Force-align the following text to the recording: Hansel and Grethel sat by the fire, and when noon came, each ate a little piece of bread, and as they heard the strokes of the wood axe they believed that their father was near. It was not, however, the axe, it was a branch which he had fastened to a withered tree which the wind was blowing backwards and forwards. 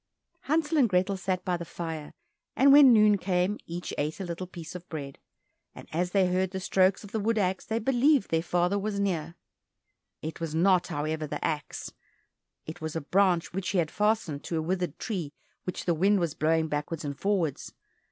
Hansel 0.45 0.79
and 0.79 0.89
Grethel 0.89 1.15
sat 1.15 1.45
by 1.45 1.57
the 1.57 1.63
fire, 1.63 2.15
and 2.55 2.73
when 2.73 2.91
noon 2.91 3.19
came, 3.19 3.59
each 3.67 3.93
ate 3.99 4.19
a 4.19 4.23
little 4.25 4.47
piece 4.47 4.73
of 4.73 4.89
bread, 4.89 5.19
and 5.75 5.87
as 5.93 6.09
they 6.09 6.25
heard 6.25 6.49
the 6.49 6.59
strokes 6.59 7.03
of 7.03 7.11
the 7.11 7.19
wood 7.19 7.37
axe 7.37 7.65
they 7.67 7.77
believed 7.77 8.23
that 8.23 8.31
their 8.31 8.41
father 8.41 8.79
was 8.79 8.99
near. 8.99 9.35
It 10.23 10.39
was 10.39 10.55
not, 10.55 10.87
however, 10.87 11.27
the 11.27 11.45
axe, 11.45 11.93
it 12.65 12.81
was 12.81 12.95
a 12.95 13.01
branch 13.01 13.53
which 13.53 13.69
he 13.69 13.77
had 13.77 13.91
fastened 13.91 14.43
to 14.45 14.57
a 14.57 14.61
withered 14.63 14.97
tree 14.97 15.33
which 15.65 15.85
the 15.85 15.93
wind 15.93 16.19
was 16.19 16.33
blowing 16.33 16.67
backwards 16.67 17.05
and 17.05 17.15
forwards. 17.15 17.71